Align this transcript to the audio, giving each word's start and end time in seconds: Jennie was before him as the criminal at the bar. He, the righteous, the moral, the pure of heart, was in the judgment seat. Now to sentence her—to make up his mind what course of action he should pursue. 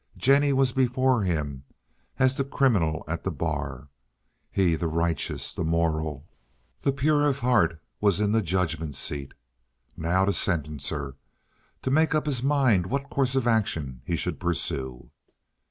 Jennie 0.17 0.51
was 0.51 0.71
before 0.73 1.21
him 1.21 1.63
as 2.17 2.33
the 2.33 2.43
criminal 2.43 3.03
at 3.07 3.23
the 3.23 3.29
bar. 3.29 3.87
He, 4.51 4.73
the 4.73 4.87
righteous, 4.87 5.53
the 5.53 5.63
moral, 5.63 6.27
the 6.81 6.91
pure 6.91 7.27
of 7.29 7.37
heart, 7.37 7.79
was 7.99 8.19
in 8.19 8.31
the 8.31 8.41
judgment 8.41 8.95
seat. 8.95 9.35
Now 9.95 10.25
to 10.25 10.33
sentence 10.33 10.89
her—to 10.89 11.91
make 11.91 12.15
up 12.15 12.25
his 12.25 12.41
mind 12.41 12.87
what 12.87 13.11
course 13.11 13.35
of 13.35 13.45
action 13.45 14.01
he 14.03 14.15
should 14.15 14.39
pursue. 14.39 15.11